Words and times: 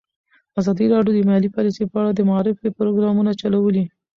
ازادي 0.59 0.85
راډیو 0.93 1.15
د 1.15 1.19
مالي 1.29 1.49
پالیسي 1.55 1.83
په 1.91 1.95
اړه 2.01 2.11
د 2.13 2.21
معارفې 2.29 2.69
پروګرامونه 2.79 3.31
چلولي. 3.41 3.83